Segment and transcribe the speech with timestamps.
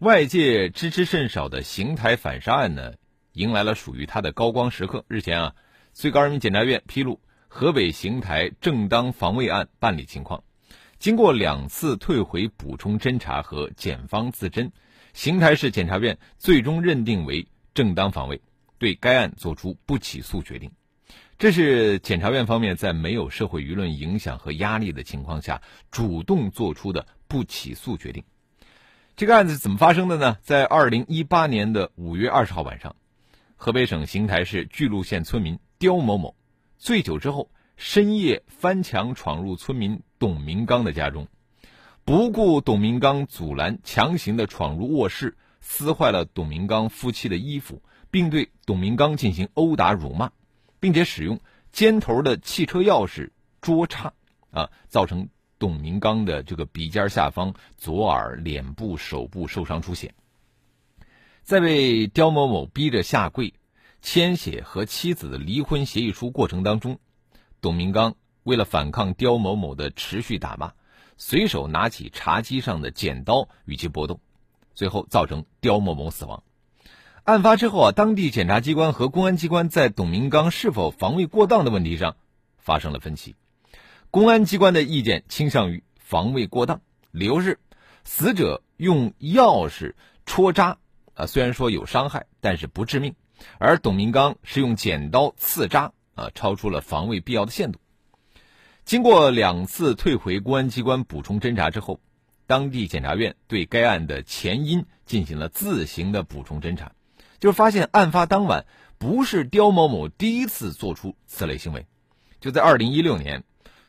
[0.00, 2.92] 外界知之甚少的邢台反杀案呢，
[3.32, 5.06] 迎来了属于它的高光时刻。
[5.08, 5.54] 日前啊，
[5.94, 10.44] 最高人民检察院披露河北邢台正当防卫案办理情况。
[10.98, 14.70] 经过两次退回补充侦查和检方自侦，
[15.14, 18.42] 邢台市检察院最终认定为正当防卫，
[18.76, 20.70] 对该案作出不起诉决定。
[21.38, 28.22] 这是检察院方面在没有社会舆论影响和压力的情况下，主动做出的不起诉决定。
[29.16, 30.36] 这个案子怎么发生的呢？
[30.42, 32.94] 在二零一八年的五月二十号晚上，
[33.56, 36.36] 河北省邢台市巨鹿县村民刁某某
[36.76, 41.26] 醉酒之后，深夜翻墙闯入村民董明刚的家中，
[42.04, 47.80] 不顾董明刚阻拦，强行的闯入卧室，撕坏了董明刚夫妻的衣服，
[48.10, 50.30] 并对董明刚进行殴打辱骂，
[50.78, 51.40] 并且使用
[51.72, 53.30] 尖头的汽车钥匙
[53.62, 54.12] 捉插，
[54.50, 55.26] 啊，造成。
[55.58, 60.14] 董明刚的这个鼻尖下方、左耳、脸部、手部受伤出血，
[61.42, 63.54] 在被刁某某逼着下跪、
[64.02, 66.98] 签写和妻子的离婚协议书过程当中，
[67.60, 70.72] 董明刚为了反抗刁某某的持续打骂，
[71.16, 74.20] 随手拿起茶几上的剪刀与其搏斗，
[74.74, 76.42] 最后造成刁某某死亡。
[77.24, 82.16] 案发之后啊，当地检察机关和公安机关在董明刚是否防卫过当的问题上
[82.58, 83.34] 发生了分歧。
[84.10, 87.58] 公安机关的意见倾向于防卫过当，理由是
[88.04, 90.78] 死者用钥匙戳扎，
[91.14, 93.12] 啊，虽然说有伤害，但是不致命；
[93.58, 97.78] 而董明刚是用剪刀刺扎，啊，超出了防卫必要的限度。
[98.84, 102.00] 经过两次退回公安机关补充侦查之后，
[102.46, 106.92] 当地检察院对该案的前因进行了自行的补充侦查，
[107.38, 108.64] 就发现案发当晚
[108.96, 111.86] 不是刁某某第一次做出此类行为，
[112.40, 113.44] 就在二零一六年。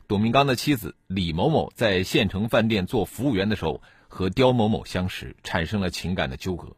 [0.08, 6.78] 董明刚的妻子李某某在县城饭店做服务员的时候，和刁某某相识，产生了情感的纠葛。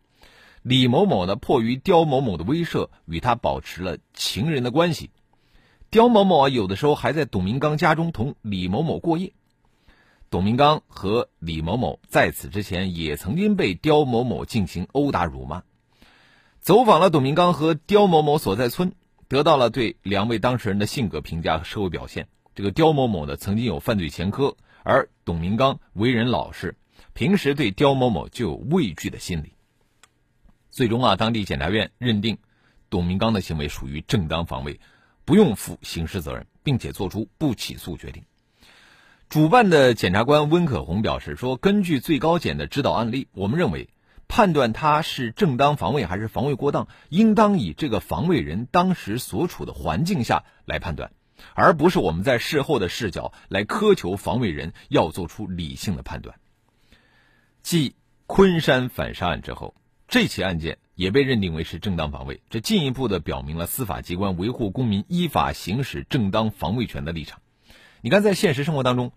[0.64, 5.12] 李某某呢，迫于刁某某的威慑，与他保持了情人的关系。
[5.92, 9.32] 刁某某啊，有的时候还在董明刚家中同李某某过夜。
[10.32, 15.62] 董明刚和李某某在此之前也曾经被刁某某进行殴打辱骂。
[16.62, 18.94] 走访了董明刚和刁某某所在村，
[19.28, 22.28] 得到了对两位当事人的性格评价和社会表现。
[22.56, 26.76] 这个刁某某呢，曾经有犯罪前科，而董明刚为人老实，
[27.14, 29.54] 平时对刁某某就有畏惧的心理。
[30.70, 32.38] 最终啊，当地检察院认定
[32.90, 34.80] 董明刚的行为属于正当防卫，
[35.26, 38.24] 不用负刑事责任，并且作出不起诉决定。
[39.30, 43.90] 主办的检察官温可红表示说：“根据最高检的指导案例，我们认为
[44.28, 51.12] 判断他是正当防卫还是防卫过当，应当以这个防卫人当时所处的环境下来判断。”
[51.56, 56.40] 而不是我们在事后的视角来苛求防卫人要做出理性的判断。
[57.62, 57.96] 继
[58.26, 59.76] 昆山反杀案之后，
[60.08, 67.42] 这起案件也被认定为是正当防卫，这进一步的表明了司法机关维护公民依法行使正当防卫权的立场。
[68.02, 69.12] 你看，在现实生活当中，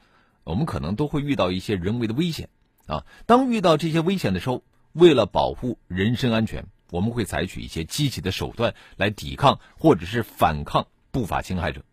[0.45, 2.49] 我们可能都会遇到一些人为的危险
[2.87, 3.07] 啊。
[3.27, 11.85] 当遇到这些危险的时候，为了保护人身安全，我们会采取一些积极的手段来抵抗或者是反抗不法侵害者。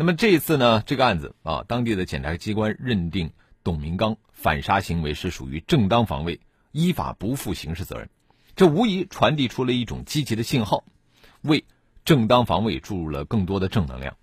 [0.00, 6.40] 那么这一次呢，这个案子啊，当地的检察机关认定董明刚反杀行为是属于正当防卫，
[6.72, 8.08] 依法不负刑事责任，
[8.56, 10.84] 这无疑传递出了一种积极的信号，
[11.42, 11.66] 为
[12.06, 14.16] 正当防卫注入了更多的正能量。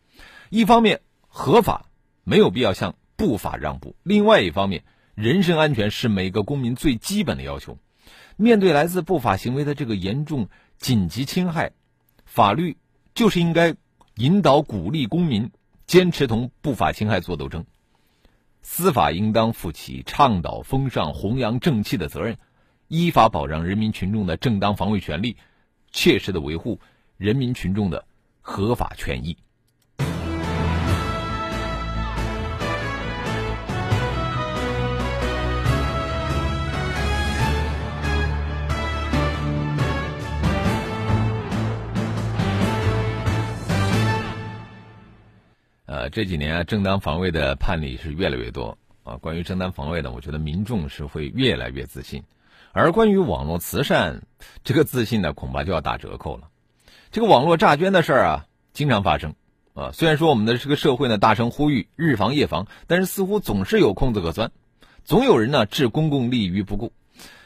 [0.49, 1.85] 一方面，合法
[2.23, 4.83] 没有必要向不法让步；另外一方面，
[5.13, 7.77] 人身安全是每个公民最基本的要求。
[8.35, 10.49] 面对来自不法行为的这个严重
[10.79, 11.73] 紧急侵害，
[12.25, 12.77] 法律
[13.13, 13.75] 就是应该
[14.15, 15.51] 引导鼓励公民。
[15.87, 17.63] 坚持同不法侵害作斗争，
[18.61, 22.37] 司法应当负起倡导风尚、弘扬正气的责任，
[22.89, 25.37] 依法保障人民群众的正当防卫权利，
[25.93, 26.81] 切实的维护
[27.15, 28.05] 人民群众的
[28.41, 29.37] 合法权益。
[46.09, 49.17] 这几年啊，正当防卫的判例是越来越多啊。
[49.17, 52.23] 关于正当防卫呢，我觉得民众是会越来越自信，
[52.71, 54.23] 而关于网络慈善，
[54.63, 56.49] 这个自信呢，恐怕就要打折扣了。
[57.11, 59.35] 这个网络诈捐的事儿啊，经常发生
[59.73, 59.91] 啊。
[59.93, 64.51] 虽然说我们的这个社会呢，大声呼吁日防夜防，但是似乎总是有空子可钻，
[65.03, 66.93] 总有人呢置公共利益于不顾。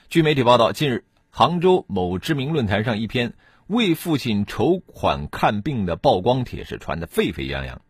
[0.09, 3.33] 据媒体报道，近日杭州某知名论坛上一篇
[3.67, 7.81] 为父亲筹款看病的曝光帖是传得沸沸扬扬。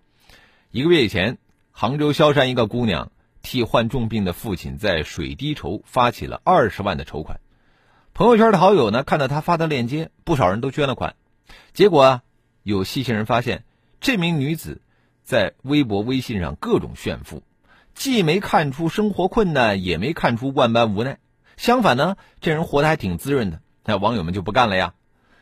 [0.73, 1.37] 一个月以前，
[1.71, 7.41] 杭州萧山一个姑娘替患重病的父亲在水滴筹发起了二十万的筹款，
[8.13, 11.17] 朋友圈的好友呢看到她发的链接，不少人都捐了款。
[11.73, 12.23] 结果啊，
[12.63, 13.65] 有细心人发现，
[13.99, 14.81] 这名女子
[15.23, 17.43] 在微博、微信上各种炫富，
[17.93, 21.17] 既没看出生活困难，也没看出万般无奈。
[21.57, 23.59] 相反呢，这人活得还挺滋润的。
[23.83, 24.93] 那网友们就不干了呀。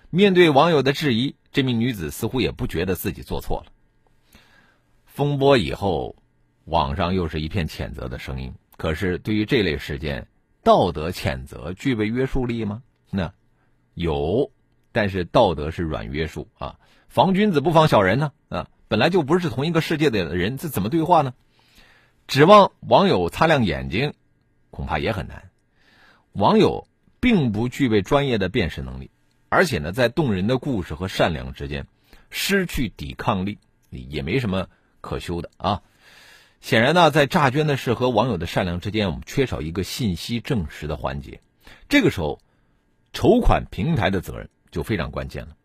[0.09, 3.71] 面对网友的质疑，这名女子似乎也不觉得自己做错了。
[5.19, 6.15] 风波以后，
[6.63, 8.53] 网上又是一片谴责的声音。
[8.77, 10.29] 可是对于这类事件，
[10.63, 12.81] 道德谴责具备约束力吗？
[13.11, 13.33] 那
[13.95, 14.49] 有。
[14.93, 16.79] 但是道德是软约束啊，
[17.09, 21.33] 防君子不防小人呢啊，本来就不是同一个世界的人，这怎么对话呢？
[22.25, 24.13] 指望网友擦亮眼睛，
[24.71, 25.51] 恐怕也很难。
[26.31, 26.87] 网友
[27.19, 29.11] 并不具备专业的辨识能力，
[29.49, 31.87] 而且呢，在动人的故事和善良之间
[32.29, 33.57] 失去抵抗力，
[33.89, 34.69] 也没什么
[35.01, 35.81] 可修的啊。
[36.61, 41.41] 显然呢，在诈捐的事和网友的善良之间，我们缺少一个信息证实的环节。
[41.87, 42.39] 这个时候，
[43.13, 44.49] 筹款平台的责任。
[44.71, 45.55] 就非常关键了，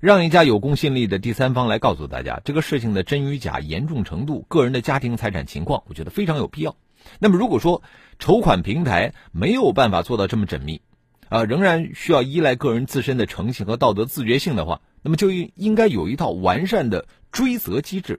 [0.00, 6.74] 让一家有公信力的第三方来告诉大家这个事情的真与假、严重程度、个人的家庭财产情况，我觉得非常有必要。
[7.20, 7.84] 那么，如果说
[8.18, 10.82] 筹款平台没有办法做到这么缜密，
[11.28, 18.18] 啊，仍然需要依赖个人自身的诚信和道德自觉性的话，那么就应该有一套完善的追责机制，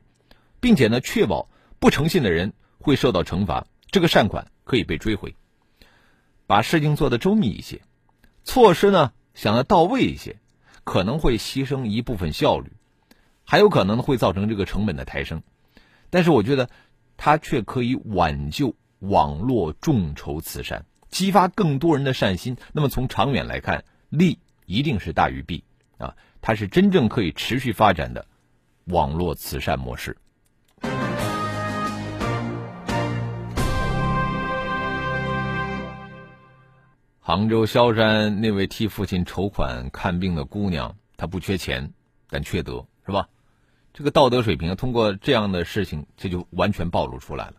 [0.66, 1.48] 并且呢，确保
[1.78, 5.36] 不诚信的人会受到惩罚，这个善款可以被追回。
[6.48, 7.84] 把事情做得周密一些，
[8.44, 9.14] 措施呢？
[9.36, 10.38] 想的到位一些，
[10.84, 12.72] 可能会牺牲一部分效率，
[13.44, 15.44] 还有可能会造成这个成本的抬升。
[16.10, 16.68] 但是我觉得，
[17.16, 22.58] 它却可以挽救网络众筹慈善，激发更多人的善心。
[22.74, 25.64] 那么从长远来看，利一定是大于弊
[26.00, 26.16] 啊！
[26.42, 28.26] 它是真正可以持续发展的
[28.86, 30.18] 网络慈善模式。
[37.28, 41.92] 杭州萧山那位替父亲筹款看病的姑娘，她不缺钱，
[42.30, 43.30] 但缺德，是吧？
[43.94, 47.54] 这个道德水平通过这样的事情，这就完全暴露出来了。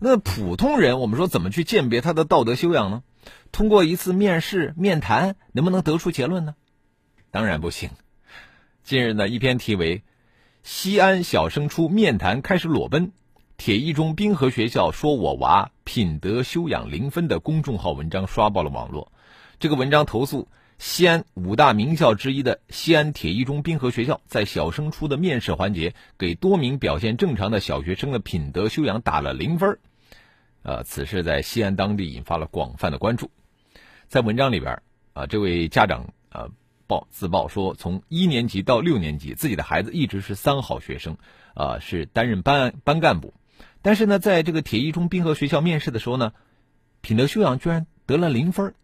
[0.00, 3.04] 那普通人，我们说怎么去鉴别他的道德修养呢？
[3.52, 6.56] 通过一次面试、面谈，能不能得出结论呢？
[7.30, 7.90] 当然不行。
[8.82, 9.98] 近日呢，一篇题为
[10.64, 13.06] 《西安小升初面谈开始裸奔》。
[13.60, 19.12] 铁一中滨河学校说我娃品德修养零分的公众号文章刷爆了网络。
[19.58, 20.48] 这个文章投诉
[20.78, 29.78] 西安五大名校之一的西安铁一中滨河学校在小升初的面试环节给多名表现正常的小学生的品德修养打了零分。
[30.62, 33.30] 呃，此事在西安当地引发了广泛的关注。
[34.08, 34.80] 在文章里边，
[35.12, 36.48] 啊，这位家长啊
[36.86, 41.18] 报自曝说，从一年级到六年级，自己的孩子一直是三好学生，
[41.52, 43.34] 啊，是担任班班干部。
[43.82, 46.32] 但是呢，在这个铁一中滨河学校面试的时候呢，
[47.00, 48.74] 品德修养居然得了零分。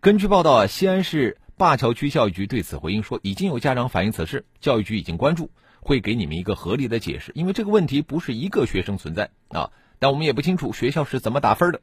[0.00, 5.50] 根据报道啊，西安市灞桥区教育局对此回应说，已经有家长反映此事，教育局已经关注，
[5.80, 7.32] 会给你们一个合理的解释。
[7.34, 11.80] 因为这个问题不是一个学生存在啊，但我们也不清楚学校是怎么打分的。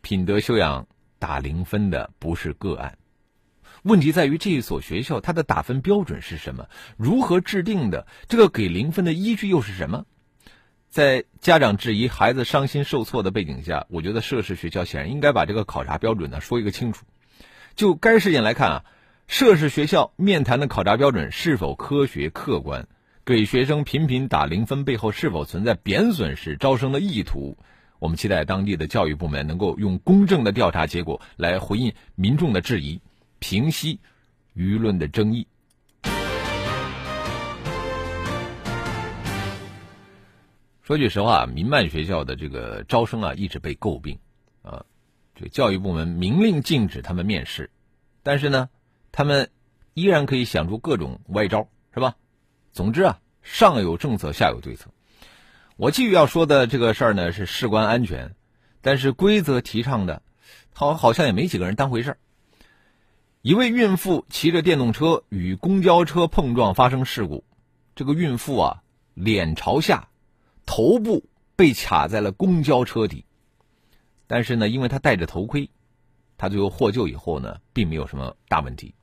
[0.00, 0.88] 品德修养
[1.20, 2.98] 打零分的不是个案，
[3.84, 6.68] 问题在于这一所学校它的打分标准是什么？
[6.96, 8.08] 如何制定的？
[8.26, 10.06] 这个给零分的依据又是什么？
[10.92, 17.06] 在家长质疑、孩子伤心受挫的背景下，我觉得涉事学校显然应该把这个考察标准呢说一个清楚。
[17.74, 18.84] 就该事件来看啊，
[19.26, 22.86] 涉事学校面谈的考察标准是否科学客观？
[23.24, 27.56] 给学生频频打零分背后是否存在贬损式招生的意图？
[27.98, 33.00] 我们期待当地的教育部门能够用公正的调查结果来回应民众的质疑，
[33.38, 33.98] 平息
[34.54, 35.46] 舆论的争议。
[40.82, 44.18] 说句实话，民办学校的这个招生啊，一直被诟病，
[44.62, 44.84] 啊，
[45.36, 47.70] 这教育部门明令禁止他们面试，
[48.24, 48.68] 但是呢，
[49.12, 49.50] 他们
[49.94, 52.16] 依然可以想出各种歪招，是吧？
[52.72, 54.90] 总之啊，上有政策，下有对策。
[55.76, 58.34] 我继续要说的这个事儿呢，是事关安全，
[58.80, 60.22] 但是规则提倡的，
[60.74, 62.18] 好好像也没几个人当回事儿。
[63.40, 67.44] 一位孕妇骑着电动车与公交车碰撞发生事故，
[67.94, 68.82] 这个孕妇啊，
[69.14, 70.08] 脸朝下。
[70.74, 73.26] 头部被卡在了公交车底，
[74.26, 75.68] 但是呢，因为他戴着头盔，
[76.38, 78.94] 他最后获救以后呢，并没有什么大问题。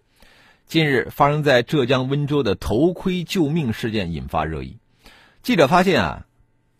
[0.66, 4.80] 近日发生在浙江温州的头盔救命事件引发热议。
[5.44, 6.26] 记者发现啊，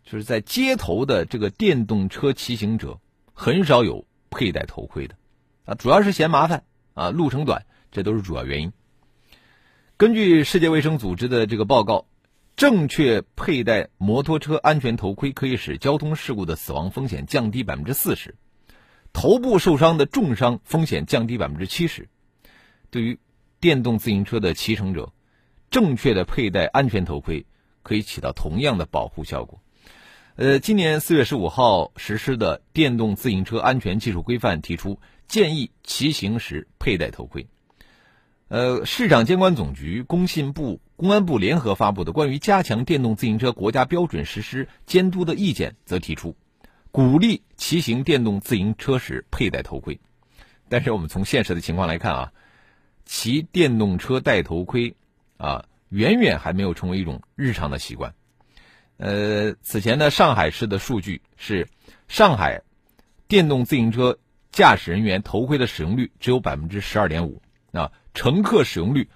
[0.04, 3.00] 就是在街头的这个电动车骑行者
[3.32, 5.14] 很少有佩戴头盔的，
[5.66, 6.64] 啊，主要是嫌麻烦
[6.96, 8.74] 啊，路程短，这都是主要原因。
[9.98, 12.08] 根据世界卫生组织的这个报告，
[12.60, 18.36] 正确佩戴摩托车安全头盔可以使交通事故的死亡风险降低百分之四十，
[19.14, 22.10] 头部受伤的重伤风险降低百分之七十。
[22.92, 23.18] 对于
[23.62, 25.14] 电动自行车的骑乘者，
[25.72, 27.46] 正确的佩戴安全头盔。
[27.82, 29.62] 可以起到同样的保护效果。
[30.36, 35.00] 呃，今年四月十五号实施的《电动自行车安全技术规范》提出，
[35.30, 37.48] 建议骑行时佩戴头盔。
[38.50, 46.36] 呃，市场监管总局、工信部、公安部联合发布的《关于加强电动自行车国家标准实施监督的意见》则提出，
[46.92, 49.98] 鼓励骑行电动自行车时佩戴头盔。
[50.68, 52.34] 但是我们从现实的情况来看啊，
[53.06, 54.98] 骑电动车戴头盔
[55.38, 55.64] 啊。
[55.88, 58.14] 远远还没有成为一种日常的习惯。
[58.98, 61.68] 呃，此前呢，上海市的数据是，
[62.08, 62.62] 上海
[63.28, 64.20] 电动自行车
[64.52, 67.42] 驾驶人员头盔的使用率只有百分之十二点五，
[67.72, 69.10] 啊，乘客使用率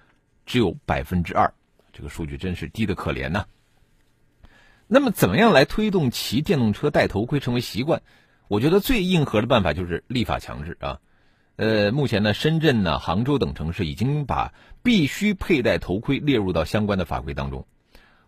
[0.47, 1.53] 只有百分之二，
[1.93, 3.45] 这个数据真是低的可怜呐。
[4.87, 8.01] 那么，怎么样来推动骑电动车戴头盔成为习惯？
[8.49, 10.99] 我觉得最硬核的办法就是立法强制啊。
[11.55, 17.65] 呃，目前呢，深圳呢、杭州等城市已经把必须佩戴头盔列入到相关的法规当中，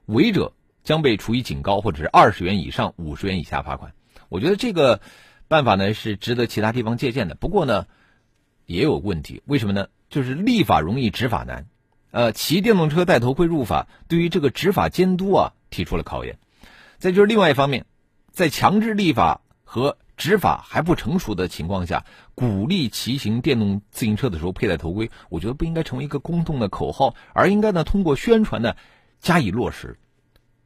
[0.05, 0.53] 违者
[0.83, 3.93] 将被处以警告或者是二十元以上五十元以下罚款。
[4.29, 5.01] 我觉得这个
[5.47, 7.35] 办法呢是值得其他地方借鉴的。
[7.35, 7.87] 不过呢，
[8.65, 9.87] 也有问题，为什么呢？
[10.09, 11.65] 就是立法容易，执法难。
[12.15, 16.37] 呃，骑电动车戴头盔入法，对于这个执法监督啊提出了考验。
[16.97, 17.85] 再就是另外一方面，
[18.31, 28.77] 在强制立法和执法还不成熟的情况下，鼓励骑行电动自行车的时候佩戴头盔，我觉得不应该成为一个公众的口号，而应该呢通过宣传呢
[29.19, 29.99] 加以落实。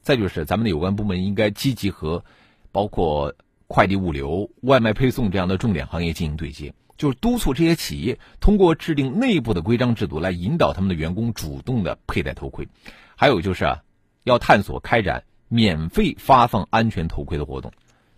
[0.04, 2.24] 再就是咱们的有关部门应该积极和
[2.72, 3.34] 包括
[3.66, 12.68] 快递物流、外卖配送这样的重点行业进行对接，就是督促这些企业通过制定内部的规章制度来引导他们的员工主动的佩戴头盔。
[13.16, 13.82] 还有就是啊，
[14.24, 17.72] 要探索开展免费发放安全头盔的活动。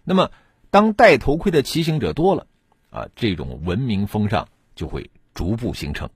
[0.04, 0.30] 那么。
[0.74, 2.48] 当戴头盔的骑行者多了，
[2.92, 6.10] 啊，这种文明风尚就会逐步形成。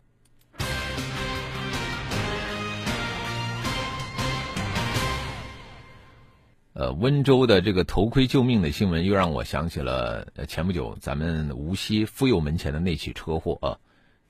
[6.76, 13.80] 呃，温州的这个头盔救命的新闻，又让我想起了前不久咱们无锡妇幼门前的那起车祸啊。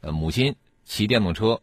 [0.01, 1.59] 呃，母亲骑电动车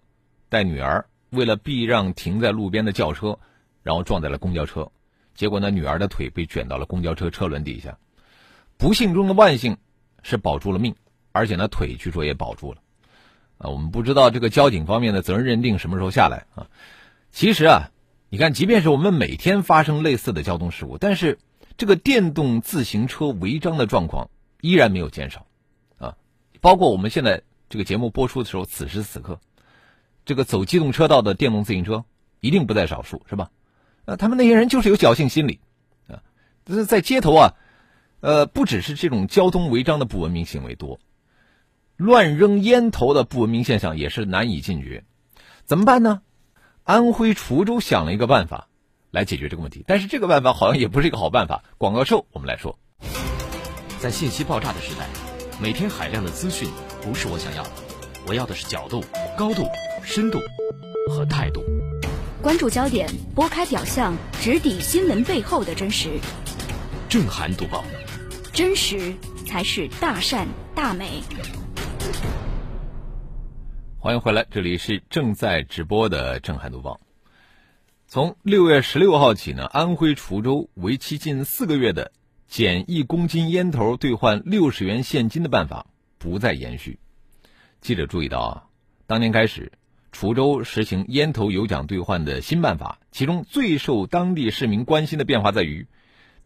[0.49, 3.39] 带女儿，为了避让停在路边的轿车，
[3.85, 4.91] 然后撞在了公交车，
[5.37, 7.97] 结果呢，女儿的腿被卷到了公交车车轮底下。
[8.77, 9.77] 不幸中的万幸，
[10.25, 10.97] 是保住了命，
[11.31, 12.81] 而且呢腿据说也保住了，
[13.59, 16.67] 啊，我们不知道这个交警方面的责任认定什么时候下来啊。
[17.31, 17.92] 其实啊，
[18.33, 21.39] 你看，即便是我们每天发生类似的交通事故，但是
[21.77, 24.31] 这个电动自行车违章的状况
[24.63, 25.45] 依然没有减少，
[25.99, 26.17] 啊，
[26.63, 29.39] 包括我们现在这个节目播出的时候，此时此刻，
[30.25, 32.07] 这个走机动车道的电动自行车
[32.41, 33.51] 一定不在少数，是吧？
[34.07, 35.61] 呃，他们那些人就是有侥幸心理，
[36.09, 36.23] 啊，
[36.67, 37.53] 是在街头啊。
[38.21, 41.01] 呃，不只是这种交通违章的不文明行为多，
[41.97, 45.05] 乱扔烟头的不文明现象也是难以禁绝。
[45.67, 46.23] 怎么办呢？
[46.85, 48.67] 安徽滁州想了一个办法
[49.13, 51.63] 来解决这个问题，但是这个办法好像也不是一个好办法。
[51.79, 52.77] 广告售，我们来说，
[54.01, 55.07] 在信息爆炸的时代，
[55.61, 56.69] 每天海量的资讯
[57.01, 57.71] 不是我想要的，
[58.27, 59.05] 我要的是角度、
[59.39, 59.65] 高度、
[60.03, 60.41] 深度
[61.09, 61.63] 和态度。
[62.43, 66.19] 关注焦点，拨开表象，直抵新闻背后的真实。
[67.09, 67.85] 震撼读报。
[68.53, 69.15] 真实
[69.47, 71.23] 才是大善大美。
[74.03, 76.95] 欢迎回来，这里是正在直播的《震撼读报》。
[78.09, 82.11] 从六月十六号起呢，安徽滁州为期近四个月的
[82.49, 85.87] 减一公斤烟头兑换六十元现金的办法
[86.19, 86.99] 不再延续。
[87.81, 88.65] 记者注意到啊，
[89.07, 89.71] 当年开始，
[90.13, 95.87] 滁州实行烟头有奖兑换的新办法，其中最受当地市民关心的变化在于，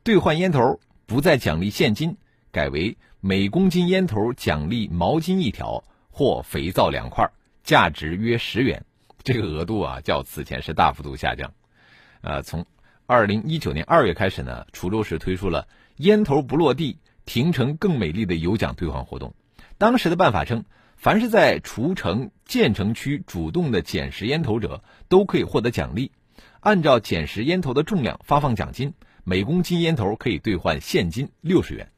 [0.03, 0.79] 兑换烟头。
[1.07, 2.19] 不再奖励现金，
[2.53, 7.31] 改为每公斤烟头奖励毛巾一条或肥皂两块，
[7.67, 8.85] 价值约十元。
[9.25, 11.53] 这个额度啊，较此前是大幅度下降。
[12.21, 12.65] 呃，从
[13.07, 15.67] 二零一九年二月开始呢，滁州市推出了
[15.99, 19.35] “烟头不落地，亭城更美丽”的有奖兑换活动。
[19.79, 20.65] 当时的办法称，
[20.97, 26.13] 凡是在滁城建成区主动的捡拾烟头者，都可以获得奖励，
[26.61, 28.95] 按照捡拾烟头的重量发放奖金。
[29.25, 31.91] 每公斤烟头可以兑换现金六十元。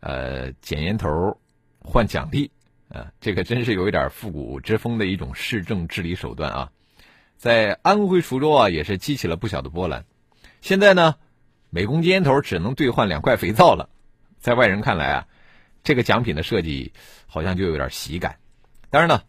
[0.00, 1.38] 呃，捡烟头
[1.80, 2.50] 换奖励，
[2.98, 6.70] 啊，这个真是有一点复古之风的一种市政治理手段啊。
[7.36, 10.04] 在安徽滁州啊，也是激起了不小的波澜。
[10.60, 11.14] 现在呢，
[11.70, 13.88] 每公斤烟头只能兑换两块肥皂了。
[14.40, 15.26] 在外人看来啊，
[15.84, 16.92] 这个奖品的设计
[17.26, 18.36] 好像就有点喜感。
[18.90, 19.22] 当然呢，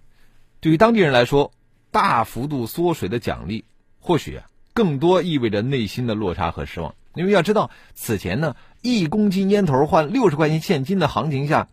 [0.60, 1.52] 对于当地人来说，
[1.92, 3.66] 大幅度缩水的奖励，
[4.00, 6.96] 或许啊，更多意味着内心的落差和失望。
[7.16, 11.70] 因为要知道，此前呢，一公斤烟头换六十块钱现金的行情下，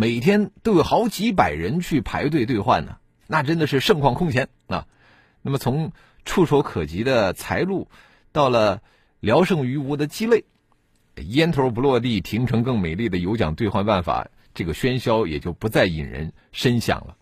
[0.00, 4.86] 每天都有好几百人去排队兑换呢，那真的是盛况空前啊。
[5.42, 5.90] 那么从
[6.24, 7.88] 触手可及的财路，
[8.30, 8.80] 到了
[9.18, 10.44] 聊胜于无的鸡肋，
[11.16, 17.16] 烟头不落地，停成更美丽的有奖兑换办法，这个喧嚣也就不再引人深想了。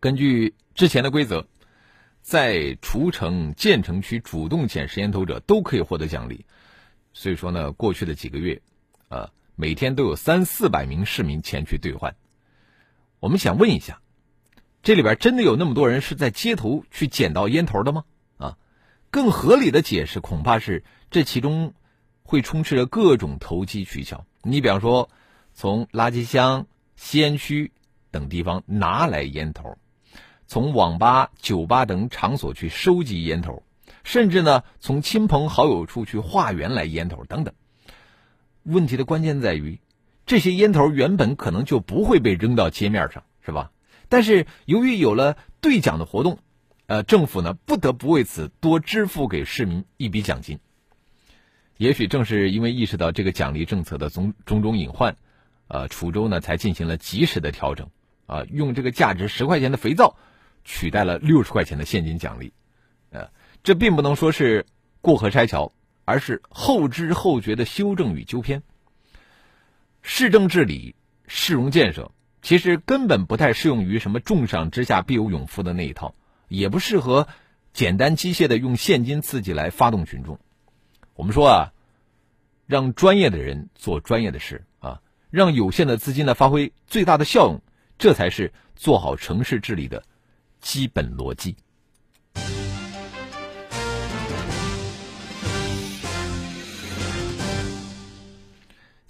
[0.00, 1.46] 根据之前的规则，
[2.20, 6.46] 在除城、建成区主动捡拾烟头者都可以获得奖励，
[7.12, 8.60] 所以说呢，过去的几个月，
[9.08, 12.16] 啊，每天都有三四百名市民前去兑换。
[13.20, 14.00] 我们想问一下。
[14.82, 18.04] 这里边真的有那么多人是在街头去捡到烟头的吗？
[18.36, 18.58] 啊，
[19.10, 21.72] 更合理的解释恐怕是这其中
[22.22, 24.26] 会充斥着各种投机取巧。
[24.42, 25.08] 你比方说，
[25.54, 27.72] 从垃圾箱、吸烟区
[28.10, 29.78] 等地方拿来烟头，
[30.46, 33.62] 从网吧、酒吧等场所去收集烟头，
[34.02, 37.54] 甚至呢从亲朋好友处去化缘来烟头等等。
[38.64, 39.78] 问题的关键在于，
[40.26, 43.70] 这些烟头原本可能就不会被扔到街面上，是吧？
[44.08, 46.38] 但是由于有了兑奖的活动，
[46.86, 50.58] 呃，政府呢不得不为此多支付给市民一笔奖金。
[51.76, 55.16] 也许正是因为意识到这个奖励政策的种种种隐患，
[55.66, 57.90] 呃，滁州呢才进行了及时的调整，
[58.26, 60.16] 啊，用这个价值十块钱的肥皂
[60.64, 62.52] 取代了六十块钱的现金奖励，
[63.10, 63.30] 呃，
[63.62, 64.66] 这并不能说是
[65.00, 65.72] 过河拆桥，
[66.04, 68.62] 而是后知后觉的修正与纠偏。
[70.02, 70.94] 市政治理、
[71.26, 72.10] 市容建设。
[72.42, 76.14] 其实根本不太适用于什么“重赏之下必有勇夫”的那一套，
[76.48, 77.26] 也不适合
[77.72, 80.38] 简单机械的用现金刺激来发动群众。
[81.14, 81.72] 我们说啊，
[82.66, 85.00] 让专业的人做专业的事啊，
[85.30, 87.62] 让有限的资金呢发挥最大的效用，
[87.96, 90.04] 这才是做好城市治理的
[90.60, 91.56] 基本逻辑。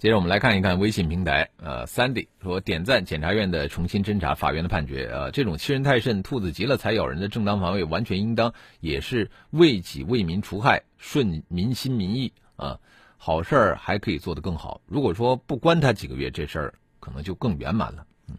[0.05, 12.79] 接着我们来看一看微信平台，呃，Sandy 说点赞检察院的重新侦查法院的判决，呃，这种欺人太甚、兔子急了才咬人的正当防卫完全应当，也是为己为民除害、顺民心民意啊，
[13.17, 14.79] 好事儿还可以做得更好。
[14.85, 18.05] 如果说不关他几个月，这事儿可能就更圆满了。
[18.29, 18.37] 嗯，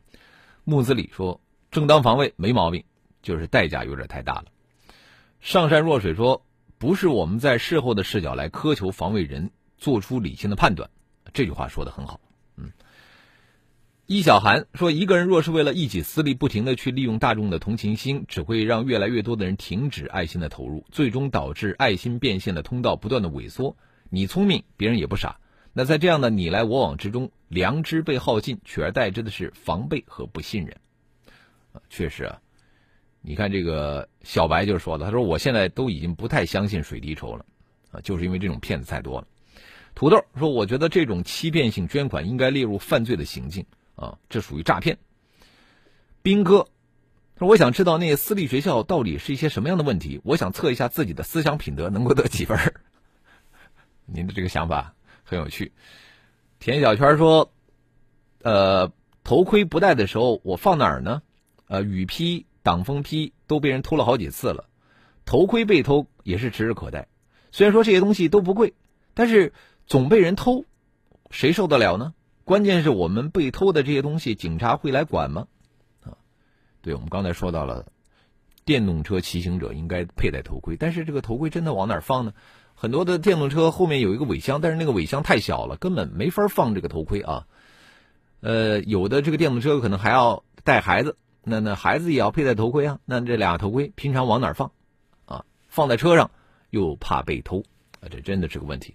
[0.63, 1.41] 木子李说
[1.73, 2.85] 正当防卫没毛病，
[3.23, 4.45] 就是代价有点太大了。
[5.41, 6.47] 上善若水说
[6.79, 10.89] 不是我们在事后的视角来苛求防卫人做出理性的判断。
[11.37, 12.19] 这句话说的很好，
[12.57, 12.73] 嗯。
[14.07, 23.77] 易小涵说：“一个人若是为了一己私利，不停的去利用大众的同情心，只会让越来越多的人停止爱心的投入，最终导致爱心变现的通道不断的萎缩。
[24.09, 25.39] 你聪明，别人也不傻。
[25.75, 30.75] 那在这样的你来我往之中，良知被耗尽，取而代之的是防备和不信任。
[31.91, 32.41] 确实啊，
[33.21, 37.45] 你看这个小白就说了，他说我现在都已经不太相信水滴筹了，
[37.91, 39.27] 啊，就是因为这种骗子太多了。”
[39.97, 44.99] 土豆说：“我觉得这种欺骗性捐款应该列入犯罪的行径啊，这属于诈骗。”
[46.21, 46.69] 兵哥
[47.39, 50.21] 说：“我想知道那些私立学校到底是一些什么样的问题？
[50.23, 52.75] 我想测一下自己的思想品德能够得几分。
[54.05, 55.73] ”您的这个想法很有趣。
[56.59, 57.51] 田小圈说
[58.45, 58.93] ：“呃，
[59.25, 61.23] 头盔不戴的时候我放哪儿呢？
[61.69, 64.69] 呃，雨披、挡风披都被人偷了好几次了，
[65.25, 67.09] 头盔被偷也是指日可待。
[67.51, 68.75] 虽然说这些东西都不贵，
[69.15, 69.55] 但是。”
[69.87, 70.65] 总被人偷，
[71.31, 72.13] 谁受得了呢？
[72.45, 75.47] 关键是我们被偷的这些东西，警察会来管吗？
[76.05, 76.19] 啊，
[76.83, 77.87] 对，我们刚才说到了，
[78.65, 82.33] 电动车骑行者应该佩戴头盔，但是这个头盔真的往哪儿放呢？
[82.75, 87.47] 很多的电动车后面有一个尾箱，但是那个尾箱太小了，根本没法放这个头盔啊。
[88.41, 92.99] 呃，有的这个电动车可能还要带孩子，那那孩子也要佩戴头盔啊。
[93.05, 94.73] 那这俩头盔平常往哪儿放？
[95.25, 96.31] 啊，放在车上
[96.71, 97.63] 又怕被偷，
[98.01, 98.95] 啊，这真的是个问题。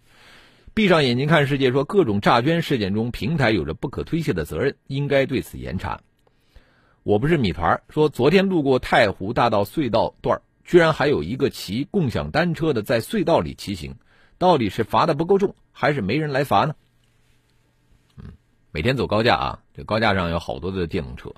[0.73, 6.01] 闭上眼睛看世界，说各种诈捐事件中，平台有着不可推卸的责任，应该对此严查。
[7.03, 13.95] 我不是米团说昨天路过太湖大道隧道段居然还有一个骑共享单车的在隧道里骑行，
[14.37, 16.75] 到底是罚的不够重，还是没人来罚呢？
[18.17, 18.31] 嗯，
[18.71, 21.33] 每天走高架啊，这高架上有好多的电动车，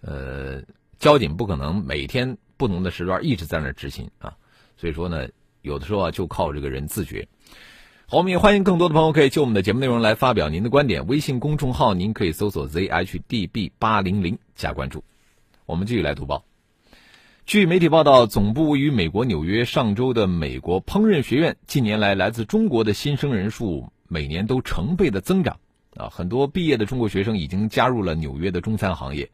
[0.00, 0.62] 呃，
[0.98, 4.36] 交警不可能每天不同的时段一直在那执勤啊，
[4.76, 5.28] 所以说呢，
[5.62, 7.28] 有的时候啊，就靠这个人自觉。
[8.10, 11.06] 好，我们也欢迎更多的朋友可以就我们的节目内容来发表您的观点。
[11.06, 15.04] 微信公众号您可以搜索 zhdb 八零零加关注。
[15.66, 16.46] 我们继续来读报。
[17.44, 25.58] 据媒体报道，总部位于美国纽约上周的美国烹饪学院，近年来来自中国的新生人数每年都成倍的增长。
[25.94, 29.30] 啊，很多毕业的中国学生已经加入了纽约的中餐行业，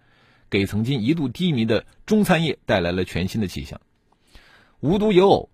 [0.51, 3.81] 给曾经一度低迷的中餐业带来了全新的气象。
[4.81, 5.49] 无独有偶。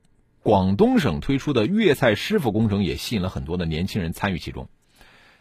[0.51, 4.69] 广东省推出的粤菜师傅工程也吸引了很多的年轻人参与其中。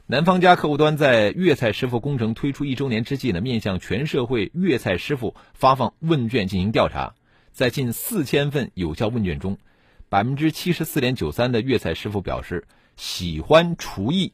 [0.06, 7.16] 南方家客户端在粤菜师傅工程推出一周年之际呢，面向全社会粤菜师傅发放问卷进行调查，
[7.54, 9.58] 在近四千份有效问卷中，
[10.10, 14.34] 百分之七十四点九三的粤菜师傅表示喜欢厨艺，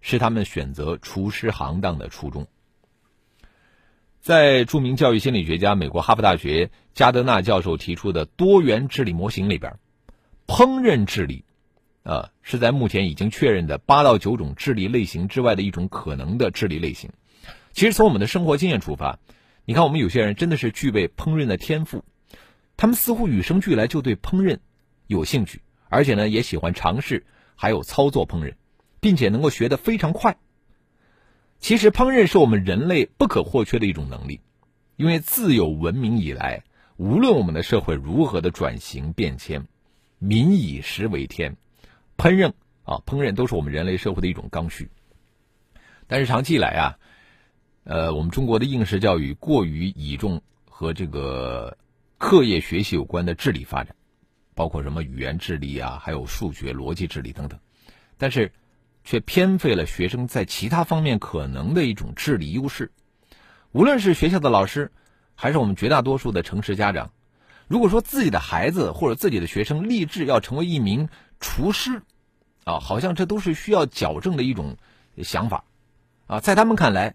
[0.00, 2.46] 是他们选择厨师行当的初衷。
[4.22, 9.76] 在著名教育心理学家、美国哈佛大学加德纳教授提出的多元智力模型里边。
[10.46, 11.44] 烹饪智力，
[12.02, 17.10] 啊，是在目前已经确认的八到九种智力类型之外的一种可能的智力类型。
[17.72, 19.18] 其实从我们的生活经验出发，
[19.64, 22.04] 你看我们有些人真的是具备烹饪的天赋，
[22.76, 24.58] 他们似乎与生俱来就对烹饪
[25.06, 27.24] 有兴趣，而且呢也喜欢尝试，
[27.56, 28.54] 还有操作烹饪，
[29.00, 30.36] 并且能够学得非常快。
[31.58, 34.40] 其实烹饪是我们人类不可或缺的一种能力，
[34.96, 36.62] 因为自有文明以来，
[36.96, 39.66] 无论我们的社会如何的转型变迁。
[40.24, 41.54] 民以食为天，
[42.16, 44.88] 烹饪啊，烹饪都是我们人类社会的一种刚需。
[46.06, 46.96] 但是长期以来啊，
[47.84, 51.76] 呃，我们中国的应试教育过于倚重和这个
[52.16, 53.94] 课业学习有关的智力发展，
[54.54, 57.60] 包括什么语言智力啊，还有数学、逻辑智力等等，
[58.16, 58.50] 但是
[59.04, 62.90] 却偏废了学生在其他方面可能的一种智力优势。
[63.72, 64.90] 无论是学校的老师，
[65.34, 67.10] 还是我们绝大多数的城市家长。
[67.66, 71.08] 如果说自己的孩子或者自己的学生立志要成为一名
[71.40, 72.02] 厨师，
[72.64, 74.76] 啊，好像这都是需要矫正的一种
[75.22, 75.64] 想法，
[76.26, 77.14] 啊，在他们看来，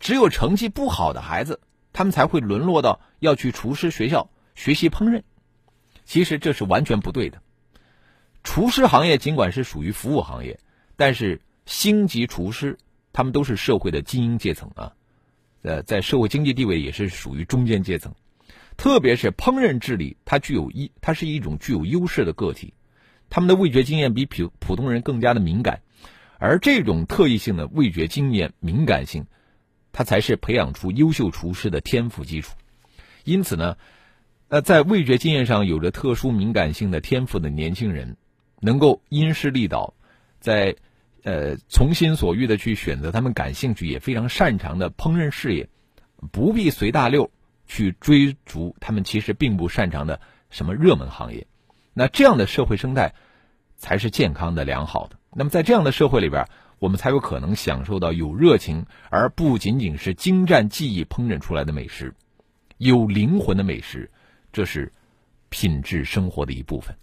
[0.00, 1.60] 只有成绩不好的孩子，
[1.92, 5.22] 他们才会沦落到要去厨师学校学习烹饪。
[6.04, 7.40] 其实这是完全不对的。
[8.42, 10.58] 厨师行业尽管是属于服务行业，
[10.96, 12.78] 但是星级厨师
[13.12, 14.92] 他们都是社会的精英阶层啊，
[15.62, 18.14] 呃，在社会经济地位也是属于中间阶层。
[18.76, 22.74] 特别是烹饪智力，它具有一，它是一种具有优势的个体，
[23.30, 25.82] 他们的味觉经验比普普通人更加的敏感，
[26.38, 29.26] 而这种特异性的味觉经验敏感性，
[29.92, 32.56] 它才是培养出优秀厨师的天赋基础。
[33.24, 33.76] 因此呢，
[34.48, 38.16] 呃，在味觉经验上有着特殊敏感性的天赋的年轻人，
[38.60, 39.94] 能够因势利导，
[40.40, 40.74] 在
[41.22, 45.68] 呃从心所欲的去选择他们感兴趣也非常擅长的烹饪事业，
[46.32, 47.30] 不必随大溜。
[47.74, 51.46] 去追逐他们其实并不擅长的什么热门行业，
[51.94, 53.14] 那这样的社会生态
[53.78, 55.16] 才是健康的、良好的。
[55.32, 56.46] 那么在这样的社会里边，
[56.78, 62.14] 我们才有可能享受到有热情而不仅仅是精湛技艺烹饪出来的美食，
[62.76, 64.10] 有灵魂的美食，
[64.52, 64.92] 这是
[65.48, 66.94] 品质生活的一部分。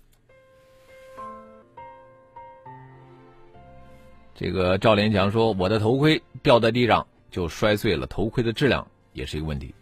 [4.35, 9.73] 这个赵连强说：“我的头盔掉在地上就摔碎了，头盔的质量也是一个问题。”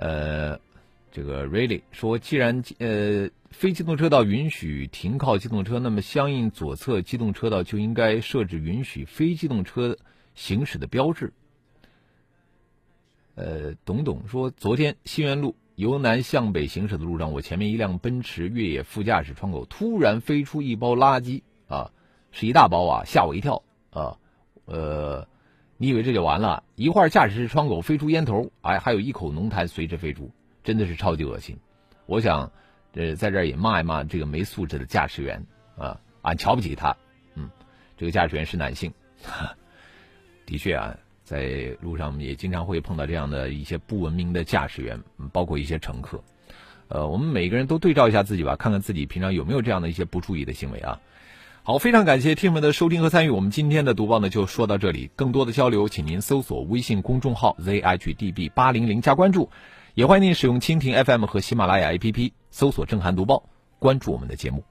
[0.00, 0.58] 呃，
[1.12, 9.94] 这个 really 说，既然呃非机动车道允许停靠机动车，那么相应左侧机动车道就应该设置允许非机动车
[10.34, 11.30] 行驶的标志。
[13.34, 21.92] 呃，董董说，昨天新源路由南向北行驶的路上，我前面一辆奔驰越野副驾驶窗口突然飞出一包垃圾啊，
[22.32, 24.16] 是一大包啊，吓我一跳啊，
[24.64, 25.28] 呃。
[25.82, 26.62] 你以为这就完了？
[26.74, 30.30] 一会儿驾驶室窗口飞出烟头，哎，还有一口浓痰随之飞出，
[30.62, 31.56] 真的是超级恶心。
[32.04, 32.52] 我想，
[32.92, 35.42] 呃，在这儿也骂一骂这个没素质的驾驶员
[35.78, 36.94] 啊，俺瞧不起他。
[37.34, 37.48] 嗯，
[37.96, 38.92] 这个驾驶员是男性，
[40.44, 46.22] 的确啊，在路上也经常会碰到这样的一些不文明的驾驶员，包括一些乘客。
[46.88, 51.00] 呃，我们每个人都对照一下自己吧，看看自己平常有没有这样的一些不注意的行为啊。
[51.62, 53.30] 好，非常感谢听友们的收听和参与。
[53.30, 55.10] 我们今天的读报呢，就说到这里。
[55.14, 59.50] 更多的交流，请您搜索微信公众号 zhdb 八零零加关注，
[59.94, 63.44] 也欢迎您使用蜻蜓 FM 和喜马拉雅 APP 搜索“正涵读报”，
[63.78, 64.64] 关注我们的节目。